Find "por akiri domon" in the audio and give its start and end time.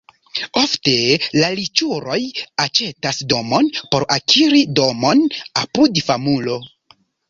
3.93-5.27